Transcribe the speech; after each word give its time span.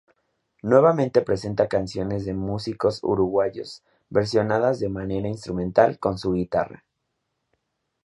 Nuevamente 0.63 1.21
presenta 1.21 1.67
canciones 1.67 2.25
de 2.25 2.33
músicos 2.33 3.03
uruguayos 3.03 3.83
versionadas 4.09 4.79
de 4.79 4.89
manera 4.89 5.27
instrumental 5.27 5.99
con 5.99 6.17
su 6.17 6.31
guitarra. 6.33 6.83